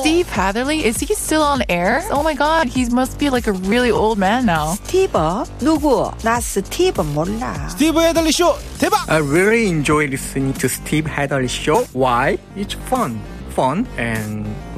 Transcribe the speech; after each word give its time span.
Steve 0.00 0.28
Hatherly, 0.28 0.84
is 0.84 0.98
he 0.98 1.14
still 1.14 1.42
on 1.42 1.62
air? 1.68 2.02
Oh 2.10 2.22
my 2.22 2.34
god, 2.34 2.68
he 2.68 2.86
must 2.88 3.18
be 3.18 3.30
like 3.30 3.46
a 3.46 3.52
really 3.52 3.90
old 3.90 4.18
man 4.18 4.46
now. 4.46 4.74
스티브 4.76 5.44
누구? 5.60 6.12
나 6.22 6.40
스티브 6.40 7.02
몰라. 7.02 7.68
I 9.08 9.18
really 9.18 9.68
enjoy 9.68 10.06
listening 10.06 10.52
to 10.54 10.68
Steve 10.68 11.06
Hadley 11.06 11.48
show. 11.48 11.84
Why? 11.92 12.38
It's 12.56 12.74
fun. 12.88 13.20
Fun 13.50 13.86
and 13.98 14.46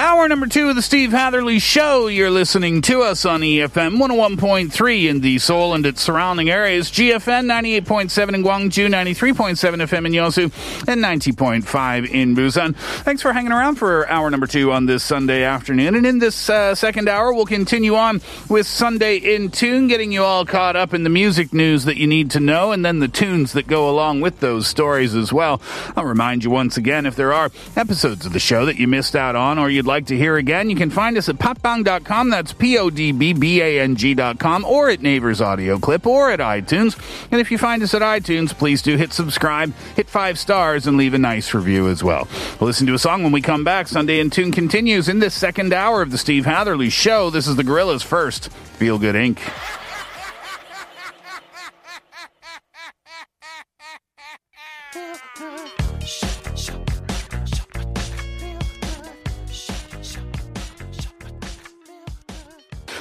Hour 0.00 0.28
number 0.28 0.46
two 0.46 0.70
of 0.70 0.76
the 0.76 0.80
Steve 0.80 1.10
Hatherly 1.10 1.58
Show. 1.58 2.06
You're 2.06 2.30
listening 2.30 2.80
to 2.82 3.02
us 3.02 3.26
on 3.26 3.42
EFM 3.42 3.98
101.3 3.98 5.10
in 5.10 5.20
the 5.20 5.38
Seoul 5.38 5.74
and 5.74 5.84
its 5.84 6.00
surrounding 6.00 6.48
areas, 6.48 6.90
GFN 6.90 7.44
98.7 7.84 8.34
in 8.34 8.42
Gwangju, 8.42 8.88
93.7 8.88 9.58
FM 9.58 10.06
in 10.06 10.12
Yosu, 10.12 10.88
and 10.88 11.04
90.5 11.04 12.10
in 12.10 12.34
Busan. 12.34 12.74
Thanks 13.04 13.20
for 13.20 13.34
hanging 13.34 13.52
around 13.52 13.74
for 13.74 14.08
hour 14.08 14.30
number 14.30 14.46
two 14.46 14.72
on 14.72 14.86
this 14.86 15.04
Sunday 15.04 15.42
afternoon. 15.42 15.94
And 15.94 16.06
in 16.06 16.18
this 16.18 16.48
uh, 16.48 16.74
second 16.74 17.06
hour, 17.06 17.34
we'll 17.34 17.44
continue 17.44 17.94
on 17.94 18.22
with 18.48 18.66
Sunday 18.66 19.18
in 19.18 19.50
Tune, 19.50 19.86
getting 19.86 20.12
you 20.12 20.24
all 20.24 20.46
caught 20.46 20.76
up 20.76 20.94
in 20.94 21.02
the 21.02 21.10
music 21.10 21.52
news 21.52 21.84
that 21.84 21.98
you 21.98 22.06
need 22.06 22.30
to 22.30 22.40
know, 22.40 22.72
and 22.72 22.82
then 22.82 23.00
the 23.00 23.08
tunes 23.08 23.52
that 23.52 23.66
go 23.66 23.90
along 23.90 24.22
with 24.22 24.40
those 24.40 24.66
stories 24.66 25.14
as 25.14 25.30
well. 25.30 25.60
I'll 25.94 26.06
remind 26.06 26.42
you 26.42 26.48
once 26.48 26.78
again 26.78 27.04
if 27.04 27.16
there 27.16 27.34
are 27.34 27.50
episodes 27.76 28.24
of 28.24 28.32
the 28.32 28.40
show 28.40 28.64
that 28.64 28.78
you 28.78 28.88
missed 28.88 29.14
out 29.14 29.36
on 29.36 29.58
or 29.58 29.68
you'd 29.68 29.89
like 29.90 30.06
to 30.06 30.16
hear 30.16 30.36
again, 30.36 30.70
you 30.70 30.76
can 30.76 30.88
find 30.88 31.18
us 31.18 31.28
at 31.28 31.36
podbbang.com. 31.36 32.30
That's 32.30 32.52
P 32.52 32.78
O 32.78 32.90
D 32.90 33.10
B 33.10 33.32
B 33.32 33.60
A 33.60 33.80
N 33.80 33.96
G.com 33.96 34.64
or 34.64 34.88
at 34.88 35.02
Naver's 35.02 35.40
Audio 35.40 35.78
Clip 35.78 36.06
or 36.06 36.30
at 36.30 36.38
iTunes. 36.38 36.96
And 37.32 37.40
if 37.40 37.50
you 37.50 37.58
find 37.58 37.82
us 37.82 37.92
at 37.92 38.00
iTunes, 38.00 38.56
please 38.56 38.82
do 38.82 38.96
hit 38.96 39.12
subscribe, 39.12 39.74
hit 39.96 40.08
five 40.08 40.38
stars, 40.38 40.86
and 40.86 40.96
leave 40.96 41.12
a 41.12 41.18
nice 41.18 41.52
review 41.52 41.88
as 41.88 42.04
well. 42.04 42.28
We'll 42.60 42.68
listen 42.68 42.86
to 42.86 42.94
a 42.94 42.98
song 42.98 43.24
when 43.24 43.32
we 43.32 43.42
come 43.42 43.64
back. 43.64 43.88
Sunday 43.88 44.20
in 44.20 44.30
Tune 44.30 44.52
continues 44.52 45.08
in 45.08 45.18
this 45.18 45.34
second 45.34 45.72
hour 45.72 46.02
of 46.02 46.12
the 46.12 46.18
Steve 46.18 46.46
Hatherly 46.46 46.88
Show. 46.88 47.30
This 47.30 47.48
is 47.48 47.56
the 47.56 47.64
Gorillaz 47.64 48.04
first. 48.04 48.50
Feel 48.78 48.98
Good 48.98 49.16
Inc. 49.16 49.40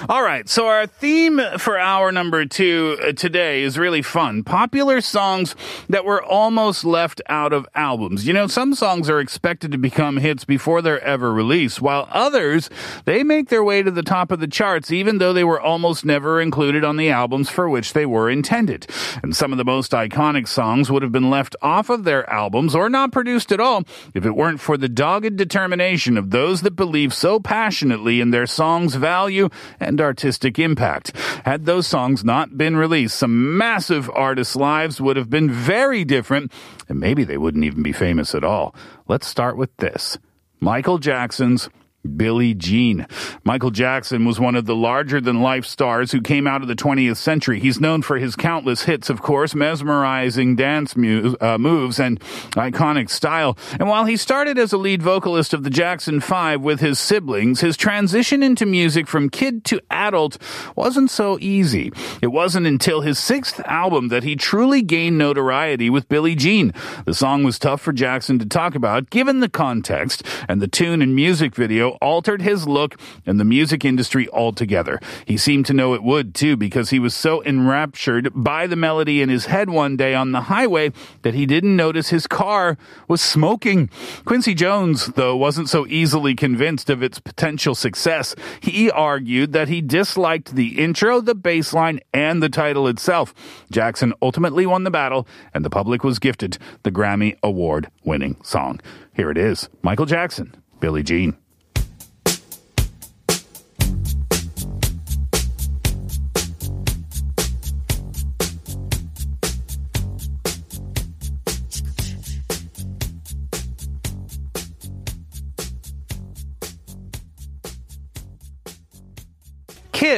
All 0.10 0.24
right, 0.24 0.50
so 0.50 0.66
our 0.66 0.88
theme 0.88 1.40
for 1.60 1.78
hour 1.78 2.12
number 2.12 2.44
two 2.44 2.98
uh, 3.00 3.12
today 3.12 3.62
is 3.62 3.78
really 3.78 4.02
fun. 4.02 4.44
Popular 4.44 5.02
songs 5.02 5.56
that 5.88 6.04
were 6.04 6.24
almost 6.24 6.84
left 6.84 7.22
out 7.28 7.54
of 7.54 7.68
albums. 7.76 8.26
You 8.26 8.34
know, 8.34 8.48
some 8.48 8.74
songs 8.74 9.08
are 9.08 9.20
expected 9.20 9.72
to 9.72 9.78
become 9.78 10.18
hits 10.18 10.46
before 10.46 10.82
they're 10.82 11.00
ever 11.04 11.32
released, 11.32 11.80
while 11.80 12.08
others, 12.10 12.72
they 13.06 13.24
make 13.24 13.50
their 13.50 13.64
way 13.64 13.84
to 13.84 13.92
the 13.92 14.02
top 14.02 14.32
of 14.32 14.40
the 14.40 14.48
charts 14.48 14.90
even 14.90 15.20
though 15.20 15.32
they 15.32 15.44
were 15.44 15.62
almost 15.62 16.04
never 16.04 16.42
included 16.42 16.84
on 16.84 16.98
the 16.98 17.12
albums 17.12 17.48
for 17.48 17.70
which 17.70 17.94
they 17.94 18.08
were 18.08 18.32
intended. 18.32 18.88
And 19.22 19.36
some 19.36 19.52
of 19.52 19.60
the 19.60 19.64
most 19.64 19.92
iconic 19.92 20.48
songs 20.48 20.90
would 20.90 21.04
have 21.04 21.12
been 21.12 21.30
left 21.30 21.56
off 21.62 21.88
of 21.92 22.04
their 22.04 22.28
albums 22.28 22.74
or 22.74 22.90
not 22.90 23.12
produced 23.12 23.52
at 23.52 23.60
all 23.60 23.84
if 24.16 24.26
it 24.26 24.36
weren't 24.36 24.60
for 24.60 24.76
the 24.76 24.90
dogged 24.90 25.36
determination 25.36 26.18
of 26.18 26.32
those 26.32 26.64
that 26.64 26.76
believe 26.76 27.14
so 27.14 27.40
passionately 27.40 28.20
in 28.20 28.32
their 28.32 28.48
song's 28.48 28.96
value 28.96 29.50
and 29.80 29.99
artistic 30.00 30.60
impact. 30.60 31.16
Had 31.46 31.66
those 31.66 31.88
songs 31.88 32.24
not 32.24 32.58
been 32.58 32.76
released, 32.76 33.18
some 33.18 33.58
massive 33.58 34.10
artists' 34.14 34.56
lives 34.56 35.00
would 35.02 35.18
have 35.18 35.30
been 35.30 35.50
very 35.50 36.04
different, 36.04 36.52
and 36.88 37.00
maybe 37.00 37.24
they 37.24 37.38
wouldn't 37.38 37.66
even 37.66 37.84
be 37.84 37.92
famous 37.92 38.36
at 38.36 38.44
all. 38.44 38.76
Let's 39.08 39.28
start 39.28 39.58
with 39.58 39.76
this 39.78 40.18
Michael 40.60 40.98
Jackson's 40.98 41.70
Billie 42.18 42.54
Jean. 42.54 43.06
Michael 43.44 43.72
Jackson 43.72 44.26
was 44.26 44.40
one 44.40 44.56
of 44.56 44.66
the 44.66 44.76
larger 44.76 45.22
than 45.22 45.42
life 45.42 45.66
stars 45.66 46.12
who 46.12 46.22
came 46.22 46.48
out 46.48 46.62
of 46.62 46.68
the 46.68 46.76
20th 46.76 47.18
century. 47.18 47.60
He's 47.60 47.80
known 47.80 48.02
for 48.02 48.18
his 48.18 48.36
countless 48.36 48.84
hits, 48.84 49.10
of 49.10 49.22
course, 49.22 49.54
mesmerizing 49.56 50.56
dance 50.56 50.96
mu- 50.96 51.36
uh, 51.40 51.58
moves 51.58 52.00
and 52.00 52.20
iconic 52.52 53.10
style. 53.10 53.58
And 53.80 53.88
while 53.88 54.06
he 54.06 54.18
started 54.18 54.58
as 54.58 54.74
a 54.74 54.78
lead 54.78 55.02
vocalist 55.02 55.54
of 55.54 55.64
the 55.64 55.70
Jackson 55.70 56.20
5 56.20 56.62
with 56.62 56.80
his 56.80 57.00
siblings, 57.00 57.62
his 57.62 57.78
transition 57.78 58.42
into 58.42 58.66
music 58.66 59.08
from 59.08 59.30
kid 59.30 59.64
to 59.66 59.82
adult 59.90 60.38
wasn't 60.76 61.12
so 61.12 61.38
easy. 61.40 61.92
It 62.22 62.28
wasn't 62.28 62.68
until 62.68 63.02
his 63.02 63.20
sixth 63.20 63.60
album 63.66 64.08
that 64.10 64.24
he 64.24 64.36
truly 64.36 64.82
gained 64.82 65.18
notoriety 65.18 65.90
with 65.90 66.10
Billie 66.10 66.36
Jean. 66.36 66.74
The 67.06 67.14
song 67.14 67.44
was 67.44 67.60
tough 67.60 67.82
for 67.82 67.94
Jackson 67.94 68.40
to 68.40 68.46
talk 68.46 68.76
about 68.76 69.10
given 69.10 69.40
the 69.40 69.50
context, 69.50 70.24
and 70.48 70.62
the 70.62 70.68
tune 70.68 71.02
and 71.02 71.16
music 71.16 71.56
video 71.56 71.98
altered 72.02 72.42
his 72.42 72.68
look 72.68 73.00
and 73.26 73.40
the 73.40 73.46
music 73.46 73.86
industry 73.86 74.30
altogether. 74.30 75.00
He 75.26 75.38
seemed 75.38 75.66
to 75.68 75.74
know 75.74 75.94
it 75.94 76.04
would 76.04 76.34
too 76.36 76.58
because 76.58 76.90
he 76.90 77.00
was 77.00 77.14
so 77.14 77.44
enraptured 77.44 78.30
by 78.34 78.68
the 78.68 78.76
melody 78.76 79.22
in 79.22 79.30
his 79.30 79.46
head 79.46 79.70
one 79.70 79.98
day 79.98 80.14
on 80.14 80.32
the 80.32 80.42
highway 80.42 80.92
that 81.22 81.34
he 81.34 81.46
didn't 81.46 81.76
notice 81.76 82.10
his 82.10 82.28
car 82.28 82.78
was 83.08 83.22
smoking. 83.22 83.90
Quincy 84.26 84.54
Jones, 84.54 85.08
though, 85.08 85.36
wasn't 85.36 85.70
so 85.70 85.86
easily 85.88 86.36
convinced 86.36 86.90
of 86.90 87.04
its 87.04 87.20
potential 87.20 87.76
success. 87.76 88.36
He 88.62 88.90
argued 88.92 89.54
that 89.54 89.68
he 89.68 89.82
disliked 89.82 90.56
the 90.56 90.80
intro, 90.80 91.22
the 91.22 91.36
bass 91.36 91.74
line, 91.74 92.00
and 92.14 92.42
the 92.42 92.50
title 92.50 92.88
itself. 92.88 93.34
Jackson 93.72 94.14
ultimately 94.22 94.66
won 94.66 94.84
the 94.84 94.92
battle, 94.92 95.28
and 95.54 95.64
the 95.64 95.70
public 95.70 96.04
was 96.04 96.20
gifted 96.20 96.58
the 96.84 96.92
Grammy 96.92 97.38
Award 97.44 97.90
winning 98.04 98.38
song. 98.44 98.80
Here 99.14 99.32
it 99.32 99.38
is 99.38 99.70
Michael 99.82 100.06
Jackson, 100.06 100.56
Billie 100.80 101.04
Jean. 101.04 101.38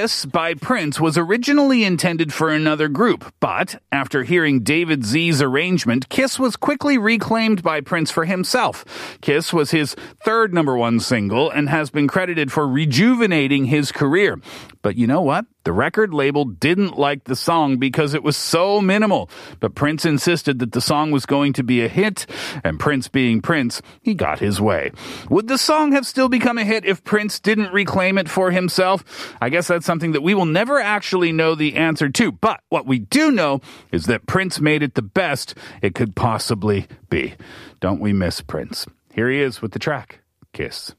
Kiss 0.02 0.26
by 0.26 0.56
Prince 0.56 1.00
was 1.00 1.16
originally 1.16 1.84
intended 1.84 2.34
for 2.34 2.50
another 2.50 2.88
group, 2.88 3.32
but 3.40 3.80
after 3.92 4.24
hearing 4.24 4.62
David 4.62 5.06
Z's 5.06 5.44
arrangement, 5.44 6.10
Kiss 6.10 6.40
was 6.40 6.56
quickly 6.56 6.98
reclaimed 6.98 7.62
by 7.62 7.82
Prince 7.82 8.10
for 8.10 8.26
himself. 8.26 8.84
Kiss 9.22 9.54
was 9.54 9.70
his 9.70 9.96
third 10.26 10.56
number 10.56 10.76
one 10.76 11.00
single 11.00 11.52
and 11.52 11.70
has 11.70 11.92
been 11.92 12.08
credited 12.08 12.52
for 12.52 12.68
rejuvenating 12.68 13.66
his 13.66 13.92
career. 13.92 14.42
But 14.82 14.96
you 14.96 15.06
know 15.06 15.22
what? 15.22 15.46
The 15.64 15.72
record 15.72 16.12
label 16.12 16.46
didn't 16.46 16.98
like 16.98 17.26
the 17.26 17.36
song 17.36 17.78
because 17.78 18.16
it 18.16 18.24
was 18.24 18.36
so 18.36 18.82
minimal. 18.82 19.30
But 19.60 19.76
Prince 19.76 20.06
insisted 20.06 20.58
that 20.58 20.72
the 20.72 20.82
song 20.82 21.12
was 21.12 21.28
going 21.28 21.54
to 21.54 21.64
be 21.64 21.86
a 21.86 21.88
hit, 21.88 22.26
and 22.64 22.80
Prince 22.80 23.08
being 23.08 23.42
Prince, 23.42 23.84
he 24.02 24.16
got 24.16 24.40
his 24.40 24.60
way. 24.60 24.92
Would 25.30 25.48
the 25.48 25.60
song 25.60 25.92
have 25.92 26.08
still 26.08 26.30
become 26.30 26.58
a 26.58 26.66
hit 26.66 26.84
if 26.84 27.04
Prince 27.04 27.40
didn't 27.40 27.72
reclaim 27.74 28.18
it 28.18 28.28
for 28.28 28.50
himself? 28.50 29.04
I 29.40 29.50
guess 29.50 29.68
that's 29.68 29.86
something 29.92 30.14
that 30.14 30.24
we 30.24 30.34
will 30.34 30.46
never 30.46 30.80
actually 30.80 31.34
know 31.34 31.54
the 31.54 31.76
answer 31.76 32.08
to. 32.08 32.32
But 32.32 32.62
what 32.70 32.86
we 32.86 33.00
do 33.00 33.30
know 33.30 33.60
is 33.92 34.06
that 34.06 34.26
Prince 34.26 34.62
made 34.62 34.84
it 34.84 34.94
the 34.94 35.02
best 35.02 35.54
it 35.82 35.96
could 35.96 36.16
possibly 36.16 36.88
be. 37.10 37.34
Don't 37.82 38.00
we 38.00 38.14
miss 38.14 38.40
Prince? 38.40 38.88
Here 39.14 39.30
he 39.30 39.42
is 39.42 39.62
with 39.62 39.74
the 39.74 39.80
track, 39.80 40.22
Kiss. 40.54 40.96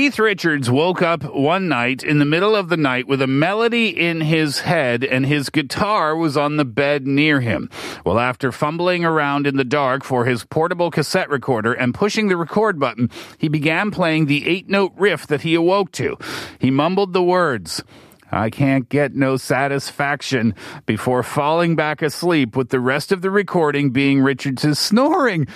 Keith 0.00 0.18
Richards 0.18 0.70
woke 0.70 1.02
up 1.02 1.22
one 1.24 1.68
night 1.68 2.02
in 2.02 2.18
the 2.18 2.24
middle 2.24 2.56
of 2.56 2.70
the 2.70 2.76
night 2.78 3.06
with 3.06 3.20
a 3.20 3.26
melody 3.26 3.88
in 3.90 4.22
his 4.22 4.60
head 4.60 5.04
and 5.04 5.26
his 5.26 5.50
guitar 5.50 6.16
was 6.16 6.38
on 6.38 6.56
the 6.56 6.64
bed 6.64 7.06
near 7.06 7.42
him. 7.42 7.68
Well, 8.06 8.18
after 8.18 8.50
fumbling 8.50 9.04
around 9.04 9.46
in 9.46 9.58
the 9.58 9.62
dark 9.62 10.02
for 10.02 10.24
his 10.24 10.42
portable 10.42 10.90
cassette 10.90 11.28
recorder 11.28 11.74
and 11.74 11.92
pushing 11.92 12.28
the 12.28 12.38
record 12.38 12.78
button, 12.78 13.10
he 13.36 13.48
began 13.48 13.90
playing 13.90 14.24
the 14.24 14.48
eight 14.48 14.70
note 14.70 14.94
riff 14.96 15.26
that 15.26 15.42
he 15.42 15.54
awoke 15.54 15.92
to. 15.92 16.16
He 16.58 16.70
mumbled 16.70 17.12
the 17.12 17.22
words. 17.22 17.84
I 18.32 18.50
can't 18.50 18.88
get 18.88 19.14
no 19.14 19.36
satisfaction 19.36 20.54
before 20.86 21.22
falling 21.22 21.76
back 21.76 22.02
asleep 22.02 22.56
with 22.56 22.70
the 22.70 22.80
rest 22.80 23.12
of 23.12 23.22
the 23.22 23.30
recording 23.30 23.90
being 23.90 24.20
Richards' 24.20 24.78
snoring. 24.78 25.46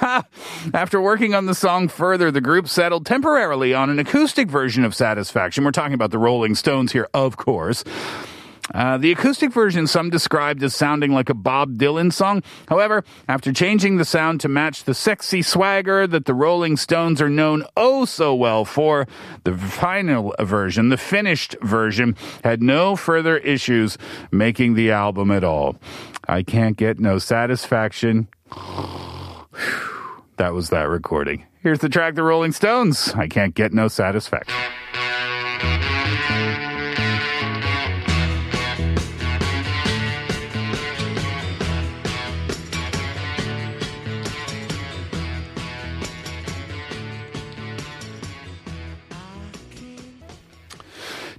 After 0.74 1.00
working 1.00 1.34
on 1.34 1.46
the 1.46 1.54
song 1.54 1.88
further, 1.88 2.30
the 2.30 2.40
group 2.40 2.68
settled 2.68 3.06
temporarily 3.06 3.74
on 3.74 3.90
an 3.90 3.98
acoustic 3.98 4.48
version 4.48 4.84
of 4.84 4.94
Satisfaction. 4.94 5.64
We're 5.64 5.70
talking 5.70 5.94
about 5.94 6.10
the 6.10 6.18
Rolling 6.18 6.54
Stones 6.54 6.92
here, 6.92 7.08
of 7.14 7.36
course. 7.36 7.84
Uh, 8.72 8.96
the 8.96 9.12
acoustic 9.12 9.52
version 9.52 9.86
some 9.86 10.08
described 10.08 10.62
as 10.62 10.74
sounding 10.74 11.12
like 11.12 11.28
a 11.28 11.34
Bob 11.34 11.74
Dylan 11.74 12.12
song. 12.12 12.42
However, 12.68 13.04
after 13.28 13.52
changing 13.52 13.96
the 13.96 14.04
sound 14.04 14.40
to 14.40 14.48
match 14.48 14.84
the 14.84 14.94
sexy 14.94 15.42
swagger 15.42 16.06
that 16.06 16.24
the 16.24 16.34
Rolling 16.34 16.76
Stones 16.76 17.20
are 17.20 17.28
known 17.28 17.64
oh 17.76 18.04
so 18.04 18.34
well 18.34 18.64
for, 18.64 19.06
the 19.44 19.56
final 19.56 20.34
version, 20.40 20.88
the 20.88 20.96
finished 20.96 21.56
version, 21.60 22.16
had 22.42 22.62
no 22.62 22.96
further 22.96 23.36
issues 23.38 23.98
making 24.30 24.74
the 24.74 24.90
album 24.90 25.30
at 25.30 25.44
all. 25.44 25.76
I 26.26 26.42
can't 26.42 26.76
get 26.76 26.98
no 26.98 27.18
satisfaction. 27.18 28.28
that 30.36 30.54
was 30.54 30.70
that 30.70 30.88
recording. 30.88 31.44
Here's 31.60 31.80
the 31.80 31.88
track, 31.88 32.14
The 32.14 32.22
Rolling 32.22 32.52
Stones. 32.52 33.12
I 33.14 33.26
can't 33.26 33.54
get 33.54 33.72
no 33.72 33.88
satisfaction. 33.88 34.54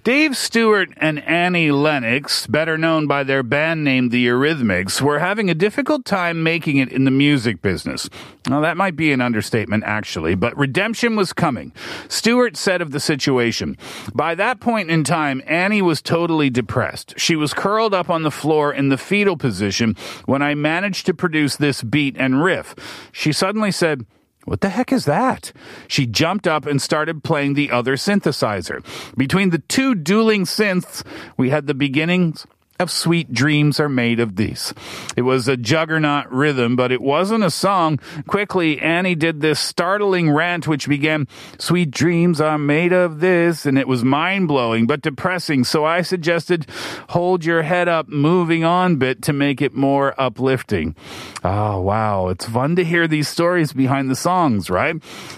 Dave 0.06 0.38
Stewart 0.38 0.90
and 0.98 1.20
Annie 1.24 1.72
Lennox, 1.72 2.46
better 2.46 2.78
known 2.78 3.08
by 3.08 3.24
their 3.24 3.42
band 3.42 3.84
name 3.84 4.10
The 4.10 4.28
Eurythmics, 4.28 5.02
were 5.02 5.18
having 5.18 5.50
a 5.50 5.56
difficult 5.56 6.06
time 6.06 6.44
making 6.44 6.78
it 6.78 6.92
in 6.92 7.06
the 7.06 7.10
music 7.10 7.60
business. 7.64 8.08
Now, 8.48 8.62
that 8.62 8.78
might 8.78 8.96
be 8.96 9.12
an 9.12 9.20
understatement, 9.20 9.84
actually, 9.84 10.36
but 10.36 10.56
redemption 10.56 11.16
was 11.16 11.34
coming. 11.34 11.74
Stewart 12.08 12.56
said 12.56 12.84
of 12.84 12.92
the 12.92 13.00
situation, 13.00 13.78
By 14.14 14.36
that 14.36 14.60
point 14.60 14.92
in 14.92 15.04
time, 15.04 15.42
Annie 15.48 15.82
was 15.82 16.04
totally 16.04 16.52
depressed. 16.52 17.16
She 17.18 17.36
was 17.36 17.56
curled 17.56 17.96
up 17.96 18.08
on 18.08 18.22
the 18.22 18.30
floor 18.30 18.72
in 18.72 18.90
the 18.90 19.00
fetal 19.00 19.38
position 19.38 19.96
when 20.26 20.44
I 20.44 20.54
managed 20.54 21.08
to 21.08 21.16
produce 21.16 21.56
this 21.56 21.82
beat 21.82 22.16
and 22.16 22.44
riff. 22.44 22.76
She 23.12 23.34
suddenly 23.34 23.72
said, 23.72 24.06
what 24.46 24.62
the 24.62 24.70
heck 24.70 24.92
is 24.92 25.06
that? 25.06 25.52
She 25.88 26.06
jumped 26.06 26.48
up 26.48 26.66
and 26.66 26.82
started 26.82 27.24
playing 27.24 27.56
the 27.56 27.72
other 27.72 27.96
synthesizer. 27.96 28.84
Between 29.18 29.50
the 29.50 29.60
two 29.60 29.96
dueling 29.96 30.46
synths, 30.46 31.04
we 31.36 31.50
had 31.50 31.68
the 31.68 31.74
beginnings 31.74 32.46
of 32.80 32.92
sweet 32.92 33.32
dreams 33.32 33.80
are 33.80 33.88
made 33.88 34.20
of 34.20 34.36
these. 34.36 34.74
It 35.16 35.22
was 35.22 35.48
a 35.48 35.56
juggernaut 35.56 36.30
rhythm, 36.30 36.76
but 36.76 36.92
it 36.92 37.02
wasn't 37.02 37.44
a 37.44 37.50
song. 37.50 38.00
Quickly, 38.28 38.80
Annie 38.82 39.16
did 39.16 39.40
this 39.40 39.60
startling 39.60 40.30
rant 40.30 40.68
which 40.68 40.90
began, 40.90 41.28
Sweet 41.58 41.92
dreams 41.92 42.42
are 42.42 42.58
made 42.58 42.92
of 42.92 43.22
this, 43.22 43.66
and 43.66 43.78
it 43.78 43.88
was 43.88 44.04
mind 44.04 44.50
blowing 44.50 44.88
but 44.88 45.02
depressing. 45.02 45.64
So 45.64 45.86
I 45.86 46.02
suggested, 46.02 46.66
Hold 47.10 47.46
your 47.46 47.62
head 47.62 47.88
up, 47.88 48.10
moving 48.10 48.66
on 48.66 48.98
bit 48.98 49.22
to 49.24 49.34
make 49.34 49.62
it 49.62 49.74
more 49.74 50.14
uplifting. 50.20 50.96
Oh, 51.44 51.80
wow. 51.80 52.28
It's 52.28 52.46
fun 52.46 52.76
to 52.76 52.84
hear 52.84 53.08
these 53.08 53.30
stories 53.30 53.72
behind 53.72 54.10
the 54.10 54.16
songs, 54.16 54.70
right? 54.70 54.96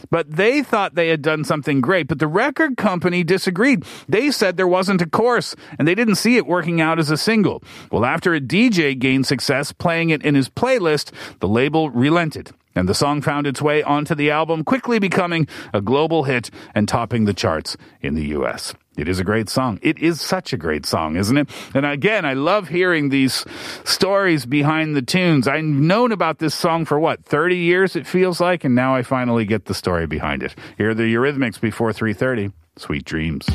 But 0.10 0.32
they 0.32 0.64
thought 0.64 0.96
they 0.96 1.10
had 1.10 1.22
done 1.22 1.44
something 1.44 1.82
great, 1.82 2.08
but 2.08 2.18
the 2.18 2.28
record 2.28 2.78
company 2.78 3.24
disagreed. 3.24 3.84
They 4.10 4.32
said 4.32 4.58
there 4.58 4.68
wasn't 4.68 5.02
a 5.02 5.10
chorus, 5.10 5.56
and 5.78 5.88
they 5.88 5.96
didn't 5.96 6.16
see 6.16 6.38
it 6.38 6.48
working 6.48 6.82
out 6.82 6.98
as 6.98 7.12
a 7.12 7.18
single. 7.28 7.62
Well, 7.92 8.06
after 8.06 8.34
a 8.34 8.40
DJ 8.40 8.98
gained 8.98 9.28
success 9.28 9.74
playing 9.74 10.12
it 10.12 10.24
in 10.24 10.34
his 10.34 10.48
playlist, 10.48 11.12
the 11.42 11.48
label 11.50 11.90
relented. 11.90 12.52
And 12.74 12.88
the 12.88 12.94
song 12.94 13.22
found 13.22 13.46
its 13.46 13.62
way 13.62 13.84
onto 13.84 14.16
the 14.16 14.32
album, 14.32 14.64
quickly 14.64 14.98
becoming 14.98 15.46
a 15.74 15.82
global 15.82 16.24
hit 16.24 16.50
and 16.74 16.88
topping 16.88 17.26
the 17.26 17.34
charts 17.34 17.76
in 18.02 18.14
the 18.16 18.28
US. 18.38 18.74
It 18.96 19.10
is 19.10 19.20
a 19.20 19.26
great 19.26 19.50
song. 19.50 19.78
It 19.82 20.00
is 20.00 20.22
such 20.22 20.54
a 20.54 20.58
great 20.58 20.86
song, 20.86 21.18
isn't 21.18 21.38
it? 21.38 21.50
And 21.74 21.86
again, 21.86 22.24
I 22.24 22.34
love 22.34 22.70
hearing 22.70 23.10
these 23.10 23.44
stories 23.84 24.46
behind 24.46 24.96
the 24.96 25.02
tunes. 25.02 25.50
I've 25.50 25.66
known 25.66 26.14
about 26.14 26.40
this 26.40 26.56
song 26.56 26.86
for 26.86 26.98
what, 26.98 27.26
30 27.26 27.58
years 27.58 27.98
it 27.98 28.08
feels 28.08 28.40
like, 28.40 28.64
and 28.64 28.74
now 28.74 28.96
I 28.96 29.04
finally 29.04 29.44
get 29.44 29.66
the 29.66 29.74
story 29.74 30.08
behind 30.08 30.44
it. 30.44 30.56
Here 30.78 30.92
are 30.92 30.96
the 30.96 31.14
Eurythmics 31.14 31.60
before 31.60 31.92
3.30. 31.92 32.54
Sweet 32.78 33.04
dreams. 33.04 33.50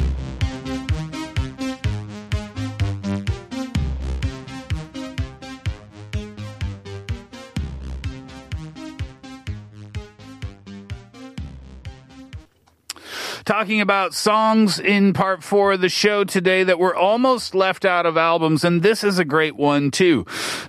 Talking 13.44 13.80
about 13.80 14.14
songs 14.14 14.78
in 14.78 15.12
part 15.12 15.42
four 15.42 15.72
of 15.72 15.80
the 15.80 15.88
show 15.88 16.24
today 16.24 16.64
that 16.64 16.78
were 16.78 16.94
almost 16.94 17.54
left 17.54 17.84
out 17.84 18.06
of 18.06 18.16
albums, 18.16 18.64
and 18.64 18.82
this 18.82 19.02
is 19.02 19.18
a 19.18 19.24
great 19.24 19.56
one 19.56 19.90
too. 19.90 20.18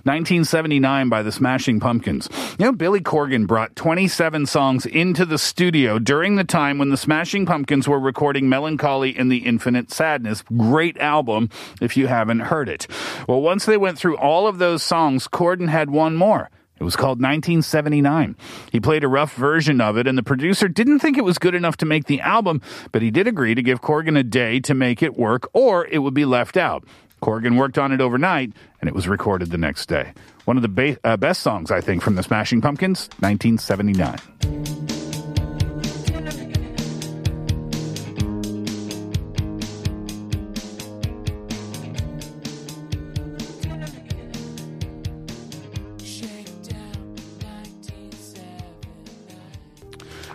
1979 0.04 1.08
by 1.08 1.22
the 1.22 1.32
Smashing 1.32 1.80
Pumpkins. 1.80 2.28
You 2.58 2.66
know, 2.66 2.72
Billy 2.72 3.00
Corgan 3.00 3.46
brought 3.46 3.76
27 3.76 4.46
songs 4.46 4.86
into 4.86 5.24
the 5.24 5.38
studio 5.38 5.98
during 5.98 6.36
the 6.36 6.44
time 6.44 6.78
when 6.78 6.90
the 6.90 6.96
Smashing 6.96 7.46
Pumpkins 7.46 7.86
were 7.88 8.00
recording 8.00 8.48
Melancholy 8.48 9.16
and 9.16 9.30
the 9.30 9.38
Infinite 9.38 9.90
Sadness. 9.90 10.42
Great 10.56 10.98
album 10.98 11.50
if 11.80 11.96
you 11.96 12.06
haven't 12.06 12.40
heard 12.40 12.68
it. 12.68 12.86
Well, 13.28 13.40
once 13.40 13.66
they 13.66 13.76
went 13.76 13.98
through 13.98 14.16
all 14.16 14.46
of 14.46 14.58
those 14.58 14.82
songs, 14.82 15.28
Corgan 15.28 15.68
had 15.68 15.90
one 15.90 16.16
more. 16.16 16.50
It 16.78 16.84
was 16.84 16.96
called 16.96 17.20
1979. 17.20 18.36
He 18.72 18.80
played 18.80 19.04
a 19.04 19.08
rough 19.08 19.34
version 19.34 19.80
of 19.80 19.96
it, 19.96 20.06
and 20.06 20.18
the 20.18 20.22
producer 20.22 20.68
didn't 20.68 20.98
think 20.98 21.16
it 21.16 21.24
was 21.24 21.38
good 21.38 21.54
enough 21.54 21.76
to 21.78 21.86
make 21.86 22.06
the 22.06 22.20
album, 22.20 22.60
but 22.92 23.00
he 23.00 23.10
did 23.10 23.28
agree 23.28 23.54
to 23.54 23.62
give 23.62 23.80
Corgan 23.80 24.18
a 24.18 24.24
day 24.24 24.60
to 24.60 24.74
make 24.74 25.02
it 25.02 25.16
work, 25.16 25.48
or 25.52 25.86
it 25.86 25.98
would 25.98 26.14
be 26.14 26.24
left 26.24 26.56
out. 26.56 26.84
Corgan 27.22 27.56
worked 27.56 27.78
on 27.78 27.92
it 27.92 28.00
overnight, 28.00 28.52
and 28.80 28.88
it 28.88 28.94
was 28.94 29.08
recorded 29.08 29.50
the 29.50 29.58
next 29.58 29.86
day. 29.88 30.12
One 30.44 30.56
of 30.56 30.62
the 30.62 30.68
ba- 30.68 30.98
uh, 31.04 31.16
best 31.16 31.42
songs, 31.42 31.70
I 31.70 31.80
think, 31.80 32.02
from 32.02 32.16
the 32.16 32.22
Smashing 32.22 32.60
Pumpkins, 32.60 33.08
1979. 33.20 34.93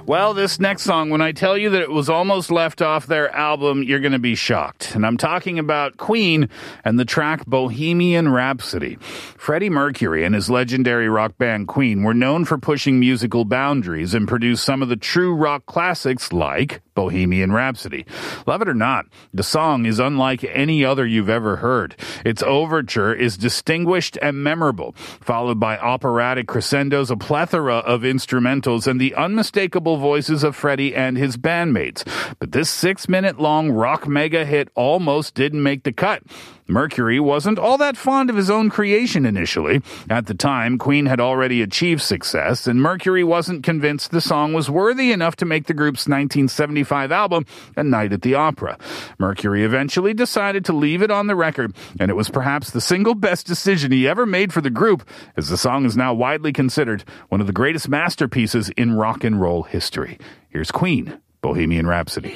Well, 0.09 0.33
this 0.33 0.59
next 0.59 0.81
song, 0.81 1.11
when 1.11 1.21
I 1.21 1.33
tell 1.33 1.55
you 1.55 1.69
that 1.69 1.83
it 1.83 1.91
was 1.91 2.09
almost 2.09 2.49
left 2.49 2.81
off 2.81 3.05
their 3.05 3.29
album, 3.29 3.83
you're 3.83 3.99
going 3.99 4.13
to 4.13 4.17
be 4.17 4.33
shocked. 4.33 4.95
And 4.95 5.05
I'm 5.05 5.17
talking 5.17 5.59
about 5.59 5.97
Queen 5.97 6.49
and 6.83 6.97
the 6.97 7.05
track 7.05 7.45
Bohemian 7.45 8.27
Rhapsody. 8.27 8.97
Freddie 9.37 9.69
Mercury 9.69 10.25
and 10.25 10.33
his 10.33 10.49
legendary 10.49 11.07
rock 11.07 11.37
band 11.37 11.67
Queen 11.67 12.01
were 12.01 12.15
known 12.15 12.43
for 12.43 12.57
pushing 12.57 12.99
musical 12.99 13.45
boundaries 13.45 14.15
and 14.15 14.27
produced 14.27 14.65
some 14.65 14.81
of 14.81 14.89
the 14.89 14.95
true 14.95 15.35
rock 15.35 15.67
classics 15.67 16.33
like 16.33 16.81
Bohemian 16.99 17.53
Rhapsody. 17.53 18.05
Love 18.45 18.61
it 18.61 18.67
or 18.67 18.73
not, 18.73 19.05
the 19.33 19.41
song 19.41 19.85
is 19.85 19.99
unlike 19.99 20.43
any 20.43 20.83
other 20.83 21.05
you've 21.05 21.29
ever 21.29 21.55
heard. 21.55 21.95
Its 22.25 22.43
overture 22.43 23.13
is 23.13 23.37
distinguished 23.37 24.17
and 24.21 24.43
memorable, 24.43 24.91
followed 25.21 25.61
by 25.61 25.77
operatic 25.77 26.49
crescendos, 26.49 27.09
a 27.09 27.15
plethora 27.15 27.77
of 27.77 28.01
instrumentals, 28.01 28.85
and 28.85 28.99
the 28.99 29.15
unmistakable 29.15 29.95
voices 29.95 30.43
of 30.43 30.57
Freddie 30.57 30.93
and 30.93 31.17
his 31.17 31.37
bandmates. 31.37 32.03
But 32.37 32.51
this 32.51 32.69
six 32.69 33.07
minute 33.07 33.39
long 33.39 33.71
rock 33.71 34.05
mega 34.05 34.43
hit 34.43 34.67
almost 34.75 35.35
didn't 35.35 35.63
make 35.63 35.83
the 35.83 35.93
cut. 35.93 36.23
Mercury 36.67 37.19
wasn't 37.19 37.57
all 37.57 37.79
that 37.79 37.97
fond 37.97 38.29
of 38.29 38.35
his 38.35 38.49
own 38.49 38.69
creation 38.69 39.25
initially. 39.25 39.81
At 40.07 40.27
the 40.27 40.35
time, 40.35 40.77
Queen 40.77 41.07
had 41.07 41.19
already 41.19 41.63
achieved 41.63 42.01
success, 42.01 42.67
and 42.67 42.79
Mercury 42.79 43.23
wasn't 43.23 43.63
convinced 43.63 44.11
the 44.11 44.21
song 44.21 44.53
was 44.53 44.69
worthy 44.69 45.11
enough 45.11 45.35
to 45.37 45.45
make 45.45 45.65
the 45.65 45.73
group's 45.73 46.07
1975 46.07 46.88
album, 46.91 47.45
A 47.75 47.83
Night 47.83 48.13
at 48.13 48.21
the 48.21 48.35
Opera. 48.35 48.77
Mercury 49.17 49.63
eventually 49.63 50.13
decided 50.13 50.65
to 50.65 50.73
leave 50.73 51.01
it 51.01 51.11
on 51.11 51.27
the 51.27 51.35
record, 51.35 51.75
and 51.99 52.09
it 52.11 52.15
was 52.15 52.29
perhaps 52.29 52.71
the 52.71 52.81
single 52.81 53.15
best 53.15 53.47
decision 53.47 53.91
he 53.91 54.07
ever 54.07 54.25
made 54.25 54.51
for 54.51 54.61
the 54.61 54.69
group, 54.69 55.07
as 55.37 55.49
the 55.49 55.57
song 55.57 55.85
is 55.85 55.95
now 55.95 56.13
widely 56.13 56.51
considered 56.53 57.03
one 57.29 57.41
of 57.41 57.47
the 57.47 57.53
greatest 57.53 57.89
masterpieces 57.89 58.69
in 58.71 58.95
rock 58.95 59.23
and 59.23 59.39
roll 59.39 59.63
history. 59.63 60.17
Here's 60.49 60.71
Queen, 60.71 61.19
Bohemian 61.41 61.87
Rhapsody. 61.87 62.35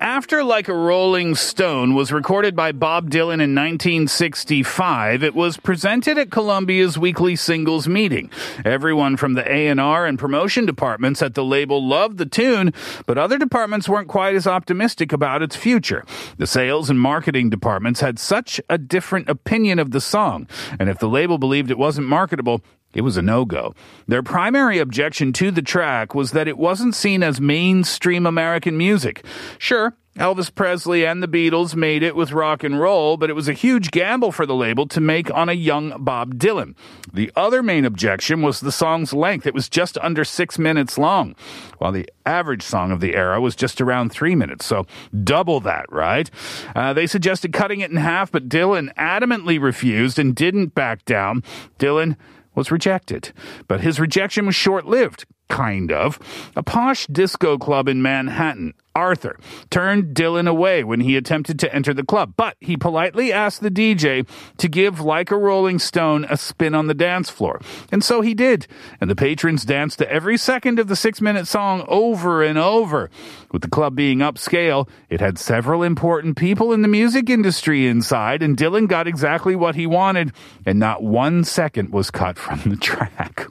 After 0.00 0.42
Like 0.42 0.66
a 0.66 0.74
Rolling 0.74 1.34
Stone 1.34 1.94
was 1.94 2.10
recorded 2.10 2.56
by 2.56 2.72
Bob 2.72 3.10
Dylan 3.10 3.34
in 3.34 3.54
1965, 3.54 5.22
it 5.22 5.34
was 5.34 5.58
presented 5.58 6.16
at 6.16 6.30
Columbia's 6.30 6.96
weekly 6.96 7.36
singles 7.36 7.86
meeting. 7.86 8.30
Everyone 8.64 9.18
from 9.18 9.34
the 9.34 9.46
A&R 9.46 10.06
and 10.06 10.18
promotion 10.18 10.64
departments 10.64 11.20
at 11.20 11.34
the 11.34 11.44
label 11.44 11.86
loved 11.86 12.16
the 12.16 12.24
tune, 12.24 12.72
but 13.04 13.18
other 13.18 13.36
departments 13.36 13.90
weren't 13.90 14.08
quite 14.08 14.34
as 14.34 14.46
optimistic 14.46 15.12
about 15.12 15.42
its 15.42 15.54
future. 15.54 16.06
The 16.38 16.46
sales 16.46 16.88
and 16.88 16.98
marketing 16.98 17.50
departments 17.50 18.00
had 18.00 18.18
such 18.18 18.58
a 18.70 18.78
different 18.78 19.28
opinion 19.28 19.78
of 19.78 19.90
the 19.90 20.00
song, 20.00 20.48
and 20.78 20.88
if 20.88 20.98
the 20.98 21.10
label 21.10 21.36
believed 21.36 21.70
it 21.70 21.76
wasn't 21.76 22.06
marketable, 22.06 22.62
it 22.94 23.02
was 23.02 23.16
a 23.16 23.22
no 23.22 23.44
go. 23.44 23.74
Their 24.08 24.22
primary 24.22 24.78
objection 24.78 25.32
to 25.34 25.50
the 25.50 25.62
track 25.62 26.14
was 26.14 26.32
that 26.32 26.48
it 26.48 26.58
wasn't 26.58 26.94
seen 26.94 27.22
as 27.22 27.40
mainstream 27.40 28.26
American 28.26 28.76
music. 28.76 29.24
Sure, 29.58 29.94
Elvis 30.16 30.52
Presley 30.52 31.06
and 31.06 31.22
the 31.22 31.28
Beatles 31.28 31.76
made 31.76 32.02
it 32.02 32.16
with 32.16 32.32
rock 32.32 32.64
and 32.64 32.80
roll, 32.80 33.16
but 33.16 33.30
it 33.30 33.34
was 33.34 33.48
a 33.48 33.52
huge 33.52 33.92
gamble 33.92 34.32
for 34.32 34.44
the 34.44 34.56
label 34.56 34.86
to 34.88 35.00
make 35.00 35.32
on 35.32 35.48
a 35.48 35.52
young 35.54 35.94
Bob 36.02 36.34
Dylan. 36.34 36.74
The 37.12 37.30
other 37.36 37.62
main 37.62 37.84
objection 37.84 38.42
was 38.42 38.58
the 38.58 38.72
song's 38.72 39.12
length. 39.12 39.46
It 39.46 39.54
was 39.54 39.68
just 39.68 39.96
under 39.98 40.24
six 40.24 40.58
minutes 40.58 40.98
long, 40.98 41.36
while 41.78 41.92
the 41.92 42.08
average 42.26 42.62
song 42.62 42.90
of 42.90 43.00
the 43.00 43.14
era 43.14 43.40
was 43.40 43.54
just 43.54 43.80
around 43.80 44.10
three 44.10 44.34
minutes. 44.34 44.66
So 44.66 44.84
double 45.22 45.60
that, 45.60 45.86
right? 45.90 46.28
Uh, 46.74 46.92
they 46.92 47.06
suggested 47.06 47.52
cutting 47.52 47.80
it 47.80 47.90
in 47.90 47.96
half, 47.96 48.32
but 48.32 48.48
Dylan 48.48 48.92
adamantly 48.96 49.60
refused 49.60 50.18
and 50.18 50.34
didn't 50.34 50.74
back 50.74 51.04
down. 51.04 51.44
Dylan 51.78 52.16
was 52.54 52.70
rejected. 52.70 53.32
But 53.68 53.80
his 53.80 54.00
rejection 54.00 54.46
was 54.46 54.54
short 54.54 54.86
lived, 54.86 55.26
kind 55.48 55.92
of. 55.92 56.18
A 56.56 56.62
posh 56.62 57.06
disco 57.06 57.58
club 57.58 57.88
in 57.88 58.02
Manhattan 58.02 58.74
Arthur 58.94 59.38
turned 59.70 60.14
Dylan 60.14 60.48
away 60.48 60.82
when 60.84 61.00
he 61.00 61.16
attempted 61.16 61.58
to 61.60 61.74
enter 61.74 61.94
the 61.94 62.04
club, 62.04 62.34
but 62.36 62.56
he 62.60 62.76
politely 62.76 63.32
asked 63.32 63.60
the 63.60 63.70
DJ 63.70 64.26
to 64.58 64.68
give 64.68 65.00
Like 65.00 65.30
a 65.30 65.36
Rolling 65.36 65.78
Stone 65.78 66.24
a 66.28 66.36
spin 66.36 66.74
on 66.74 66.86
the 66.86 66.94
dance 66.94 67.30
floor. 67.30 67.60
And 67.92 68.02
so 68.02 68.20
he 68.20 68.34
did. 68.34 68.66
And 69.00 69.08
the 69.08 69.16
patrons 69.16 69.64
danced 69.64 69.98
to 69.98 70.10
every 70.10 70.36
second 70.36 70.78
of 70.78 70.88
the 70.88 70.96
six 70.96 71.20
minute 71.20 71.46
song 71.46 71.84
over 71.88 72.42
and 72.42 72.58
over. 72.58 73.10
With 73.52 73.62
the 73.62 73.68
club 73.68 73.94
being 73.94 74.18
upscale, 74.18 74.88
it 75.08 75.20
had 75.20 75.38
several 75.38 75.82
important 75.82 76.36
people 76.36 76.72
in 76.72 76.82
the 76.82 76.88
music 76.88 77.30
industry 77.30 77.86
inside, 77.86 78.42
and 78.42 78.56
Dylan 78.56 78.88
got 78.88 79.06
exactly 79.06 79.56
what 79.56 79.74
he 79.74 79.86
wanted, 79.86 80.32
and 80.66 80.78
not 80.78 81.02
one 81.02 81.44
second 81.44 81.90
was 81.90 82.10
cut 82.10 82.38
from 82.38 82.60
the 82.70 82.76
track. 82.80 83.46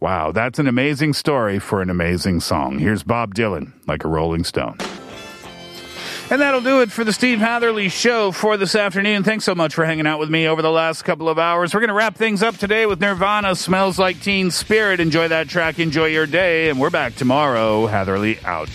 wow, 0.00 0.32
that's 0.32 0.58
an 0.58 0.66
amazing 0.66 1.12
story 1.12 1.58
for 1.58 1.82
an 1.82 1.90
amazing 1.90 2.40
song. 2.40 2.78
Here's 2.78 3.02
Bob 3.02 3.34
Dylan, 3.34 3.72
like 3.86 4.04
a 4.04 4.08
Rolling 4.08 4.44
Stone. 4.44 4.61
And 6.32 6.40
that'll 6.40 6.62
do 6.62 6.80
it 6.80 6.90
for 6.90 7.04
the 7.04 7.12
Steve 7.12 7.40
Hatherly 7.40 7.90
Show 7.90 8.32
for 8.32 8.56
this 8.56 8.74
afternoon. 8.74 9.22
Thanks 9.22 9.44
so 9.44 9.54
much 9.54 9.74
for 9.74 9.84
hanging 9.84 10.06
out 10.06 10.18
with 10.18 10.30
me 10.30 10.48
over 10.48 10.62
the 10.62 10.70
last 10.70 11.02
couple 11.02 11.28
of 11.28 11.38
hours. 11.38 11.74
We're 11.74 11.80
going 11.80 11.88
to 11.88 11.94
wrap 11.94 12.16
things 12.16 12.42
up 12.42 12.56
today 12.56 12.86
with 12.86 13.02
Nirvana 13.02 13.54
Smells 13.54 13.98
Like 13.98 14.18
Teen 14.18 14.50
Spirit. 14.50 14.98
Enjoy 14.98 15.28
that 15.28 15.50
track, 15.50 15.78
enjoy 15.78 16.06
your 16.06 16.26
day, 16.26 16.70
and 16.70 16.80
we're 16.80 16.88
back 16.88 17.16
tomorrow. 17.16 17.86
Hatherly 17.86 18.40
out. 18.46 18.70